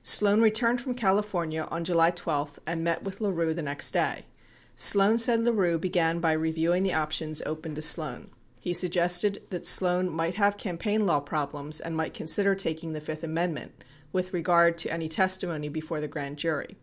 [0.04, 4.24] Sloan returned from California on July 12 and met with LaRue the next day.
[4.76, 8.30] Sloan said LaRue began by reviewing the options open to Sloan.
[8.58, 13.24] He suggested that Sloan might have campaign law problems and might consider taking the fifth
[13.24, 13.72] amendment
[14.10, 16.78] with regard to any testimony before the grand jury.